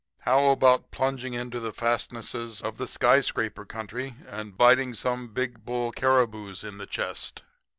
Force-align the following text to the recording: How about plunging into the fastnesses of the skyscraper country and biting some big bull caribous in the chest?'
How 0.21 0.45
about 0.49 0.89
plunging 0.89 1.35
into 1.35 1.59
the 1.59 1.71
fastnesses 1.71 2.59
of 2.63 2.79
the 2.79 2.87
skyscraper 2.87 3.65
country 3.65 4.15
and 4.27 4.57
biting 4.57 4.95
some 4.95 5.27
big 5.27 5.63
bull 5.63 5.91
caribous 5.91 6.63
in 6.63 6.79
the 6.79 6.87
chest?' 6.87 7.43